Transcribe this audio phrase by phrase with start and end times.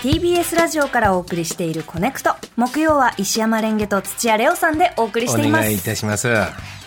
[0.00, 2.30] TBS ラジオからお送りしているコネクト。
[2.56, 5.60] 木曜は石山レンゲと土屋レオさんでお送りしています。
[5.60, 6.34] お願いいたします。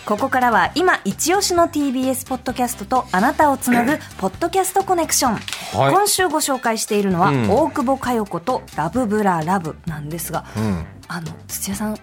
[0.04, 5.34] ここからは今一押しの TBS ポッドキャストとあなたをつなぐポッドキャストコネクション、
[5.80, 5.92] はい。
[5.92, 7.50] 今週ご紹介しているのは、うん。
[7.50, 10.84] 大久保佳代子とラブブララブなんですが、うん。
[11.06, 11.96] あの土屋さん。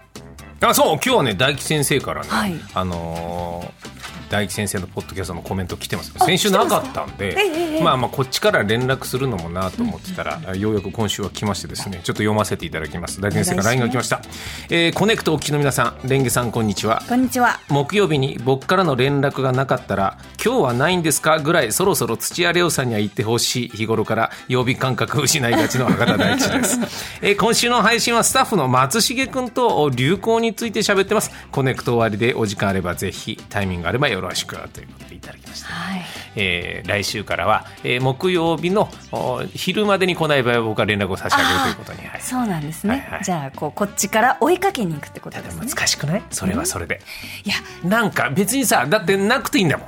[0.62, 2.54] あそう今日はね大吉先生からね、はい。
[2.74, 3.91] あのー
[4.32, 13.20] 大吉先生のポッドキャストのコメント来てます先週なかったんでえまあまあこっちから連絡するのもなと思ってたら、ようやく今週は来ましてですねちょっと読ませていただきます。
[13.20, 14.22] 大吉先生から LINE が来ました、
[14.70, 17.02] えーコネクトお聞きの皆さんレンゲさんこんにちは。
[17.10, 17.60] こんにちは。
[17.70, 21.40] 木曜日に僕からの連絡がなかったら今日はないんですか？
[21.40, 26.80] ぐらいそろそろ土屋レオさんには言ってほしい日頃から曜日感覚を失いがちの博多大吉です、
[27.22, 31.32] えー今週の配信はスタッフの松重君と流行について喋ってます。
[31.52, 36.02] コネクト終わりでお時間あればぜひタイミングあればよろしくということでいただきましたはい。
[36.36, 43.24] えー来週からは、えー木曜日のお昼までに来ない場合は僕は連絡を差し上げるということに、はい、そうなんですね、はいはい。
[43.24, 45.68] じゃあこうこっちから追いかけに行くってことですね。
[45.68, 46.24] 難しくない？
[46.30, 47.02] それはそれで、
[47.44, 47.56] いや。
[47.88, 49.88] なんか別にさだってなくていいんだもん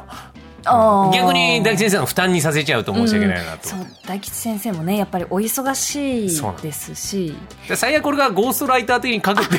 [0.65, 7.35] 逆に大吉先生の負担にさせちゃうと申し訳ないなと、そう大吉先生もねやっぱりお忙しいのですし。
[7.67, 9.57] で最悪これがゴーストライター的に書くって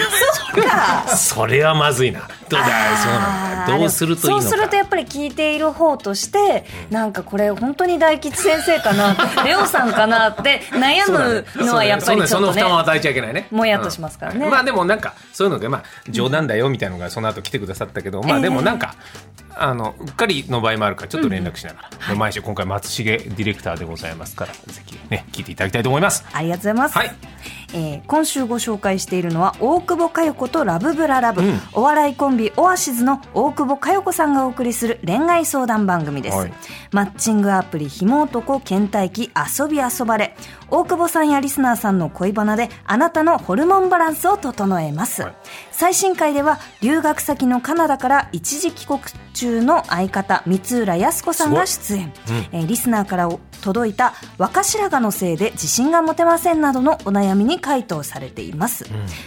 [1.16, 2.20] それはまずいな。
[2.48, 2.66] どうだ
[2.97, 3.72] そうなんだ。
[3.72, 4.42] よどうするといいのか。
[4.42, 4.83] そうするとや
[5.14, 9.14] 聞いている方として、なんかこれ本当に大吉先生かな
[9.46, 13.46] レオさんかなって悩むのはやっぱりちょっその負担を与えちゃいけないね。
[13.52, 14.46] もやっとしますからね。
[14.46, 14.50] うん。
[14.50, 18.96] まあでもなんかそういうのでまあ冗談だよみたいなのがその後来てくださったけど、まあでもなんか、
[19.56, 26.24] あのうっかりの場合もあるからちょっと連絡しながら、で毎週今回松重ディレクターでございますからぜひね聞いていただきたいと思います。
[26.32, 27.14] ありがとうございます、はい
[27.75, 31.61] えー今週ご紹介しているのは大久保佳代子とラブブララブ、うん。
[31.72, 36.53] お笑いコンビオアシズの大久保佳代子さんがお送りする恋愛相談番組です、はい。
[36.92, 40.36] マッチングアプリひも男倦怠期遊び遊ばれ。
[40.70, 45.34] 大久保さんやリスナーさんの恋バナであなたのホルモンバランスを整えます、はい。
[45.72, 49.00] 最新回では留学先のカナダから一時帰国
[49.34, 52.12] 中の相方三浦靖子さんが出演、
[52.53, 53.28] えーリスナーから
[53.62, 58.87] 届いた若白髪のせいで自信が持てませんなどのお悩みに回答されています、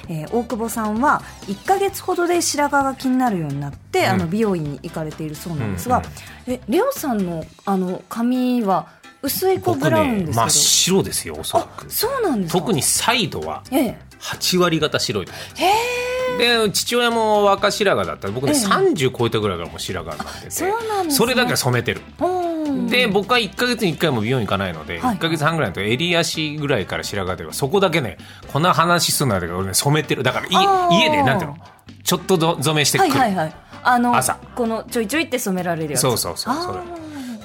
[0.10, 6.02] えー大久保さんは1ヶ月ほどで白髪が気になるようになって、あの美容院に行かれているそうなんですが、
[6.48, 8.88] えレオさんのあの髪は
[9.22, 11.92] 薄いこうブ僕ラウンですけど、ね真っ白ですよおそらく。
[11.92, 12.60] そうなんですか？
[12.60, 14.00] 特にサイドはええ。
[14.20, 15.42] 8割方白いと思
[16.36, 18.30] うで父親も若白髪だった。
[18.30, 21.12] 僕ね、30超えたぐらいからもう白髪になっててそうなんですね。
[21.12, 22.02] それだけは染めてる。
[22.20, 22.37] うん
[22.90, 25.16] で僕は1か月に1回も美容院行かないので、はい。
[25.18, 28.18] 1か月半ぐらいのと襟足ぐらいから白髪ではそこだけね
[28.48, 30.24] こんな話すんだけど俺ね染めてる。
[30.24, 30.48] だから
[30.92, 31.58] 家でなんていうの？
[32.04, 33.54] ちょっとど染めしてくる、はいはいはい。
[33.84, 34.36] あの朝。
[34.56, 36.02] このちょいちょいって染められるやつ。
[36.02, 36.80] そうそうそうそれ。
[36.80, 36.84] あ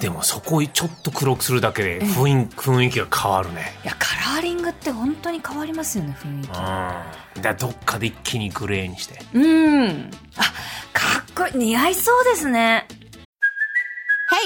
[0.01, 3.77] でもそこをちょっと黒くするだけで雰囲雰囲気が変わるね。
[3.83, 6.49] ーいやカラーリングって本当に変わりますよね雰囲気。
[7.37, 7.43] うん。
[7.43, 9.21] だどっかで一気にグレーにして。
[9.33, 9.39] う
[9.87, 10.11] ん。
[10.37, 10.43] あ
[10.93, 11.67] かっこいい。
[11.67, 12.89] 似合いそうですね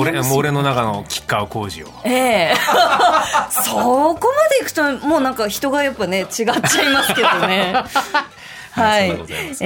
[0.00, 2.54] 俺もう俺の中の吉川晃司をええ。
[3.50, 7.84] そこまでいくともうなんか人がやっぱね違っちゃいますけどね。
[8.72, 9.12] はい、い。
[9.12, 9.14] え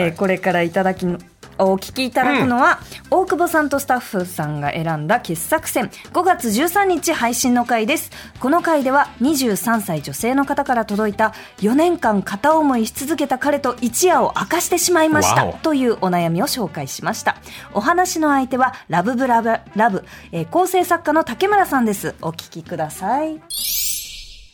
[0.09, 1.19] ーこれからいただきの
[1.59, 2.81] お聞きいただくのは、
[3.11, 5.91] 大久保さんとスタッフさんが選んだ傑作選。
[6.13, 8.11] 5月13日配信の回です。
[8.41, 17.37] この回では23歳女性の方から届いた4年間片思いし続けた彼と一夜を明かしてしまいましたというお悩みを紹介しました。
[17.73, 22.15] お話の相手はラブブラブラブ、えー構成作家の竹村さんです。
[22.23, 23.41] お聞きください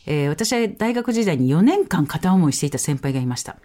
[0.05, 3.55] えー私は大学時代に4年間片思いしていた先輩がいました。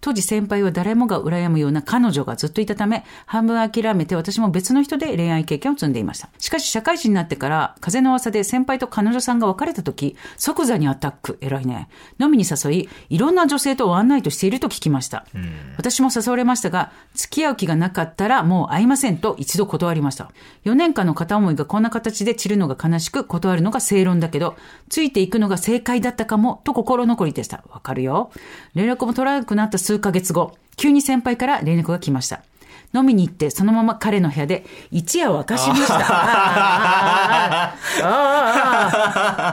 [0.00, 6.30] 当時先輩は誰もが羨むような彼女がずっといたため、半分諦めて私も別の人で恋愛経験を積んでいました。
[6.38, 11.38] しかし社会人になってから、風の噂で先輩と彼女さんが別れた時、即座にアタック。
[11.40, 11.88] 偉いね。
[12.18, 15.26] 飲みに誘い、いろんな女性とワンナイトしていると聞きました。
[15.76, 20.30] 私も誘われましたが、付き合う気がなかったらもう会いませんと一度断りました。
[20.64, 24.56] 4年間の片思いがこんな形で散るのが悲しく、断るのが正論だけど、
[24.88, 27.64] ついていくのが正解だったかも、と心残りでした。
[27.70, 28.30] わかるよ。
[28.74, 32.42] 連絡も取らなくなった数ヶ月後、急に先輩から連絡が来ました。
[32.92, 35.94] 飲みに行って、そのまま彼の部屋で一夜を明かしました。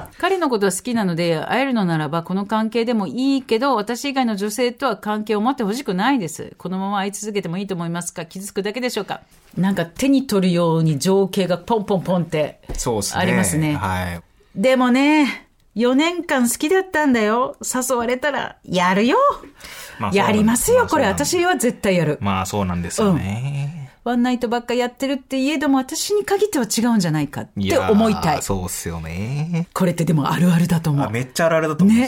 [0.17, 6.53] 彼のことは好きなので、会えるのならばこの関係でもいいけど、私以外の女性とは関係を持ってほしくないです。
[6.57, 8.25] このまま会い続けてもいいと思いますか？
[8.25, 9.21] 傷つくだけでしょうか？
[9.55, 13.21] なんか手に取るように情景がポンポンポンってそうですね。
[13.21, 13.75] ありますね。
[13.75, 14.21] はい。
[14.55, 15.46] でもね、
[15.77, 17.55] 4年間好きだったんだよ。
[17.61, 19.17] 誘われたら、やるよ。
[19.99, 21.05] まあやりますよ、これ。
[21.05, 22.17] 私は絶対やる。
[22.19, 23.91] まあそうなんですよね。
[24.03, 28.41] ワンナイトばっかやってるって言えども、私に限っては違うんじゃないかって思いたい。
[28.41, 29.67] そうっすよね。
[29.73, 31.11] これってでもあるあるだと思あう。
[31.11, 32.07] めっちゃあるあるだと思いま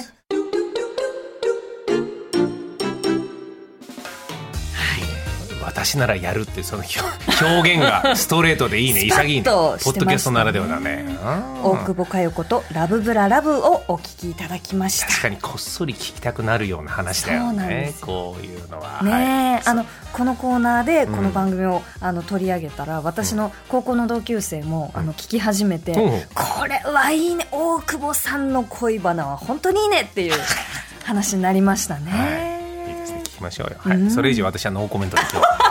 [5.80, 9.06] 私ならやるっていうその表表現がストレートでいいね。
[9.06, 9.44] 潔いね。
[9.44, 11.06] ポッドキャストならではだね。
[11.08, 11.64] うん。
[11.64, 15.08] 大久保佳代子とラブブララブをお聞きいただきました。
[15.08, 17.94] 確かにこっそり聞きたくなるような話だよね。
[18.02, 19.62] こういうのは、ねえ、はい。
[19.68, 25.96] あのこのコーナーでこの番組を、あの取り上げたら私の高校の同級生も、あの聞き始めて、う。
[25.96, 27.48] んこれはいいね。
[27.52, 30.34] 大久保さんの恋バナは本当にいいねっていう
[31.06, 32.12] 話になりましたね。
[32.12, 33.22] はい、いいですね。
[33.24, 35.69] 聞きましょうよ、はい、それ以上私はノーコメントで今日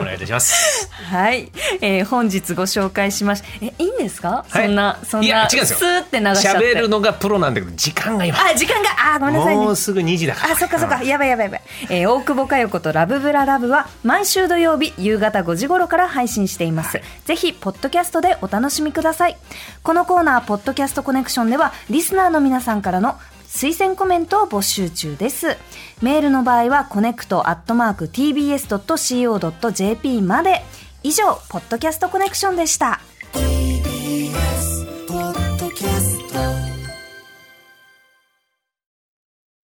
[0.00, 1.50] お願いいたしますはい、
[1.80, 3.46] えー本日ご紹介しました。
[3.60, 4.44] え、いいんですか？
[4.48, 6.72] はいそんなそんな違うんですよスーって流しちゃって。
[6.76, 9.76] 喋るのがプロなんだけど時間が今あ、時間があー、ごめんなさいねもう。
[9.76, 11.62] すぐ2時だからあ、そっかそっか、やばいやばいやばい。
[11.90, 17.00] えー大久保佳代子とらぶぶらLOVE は毎週土曜日夕方5時頃から配信しています。
[17.24, 19.36] ぜひ、ポッドキャストでお楽しみください。
[19.82, 23.16] このコーナー、ポッドキャストコネクションでは、リスナーの皆さんからの
[23.56, 25.56] 推薦コメントを募集中です。
[26.02, 30.62] メールの場合は、 connect アットマーク tbs.co.jp まで。
[31.02, 33.00] 以上、ポッドキャストコネクションでした。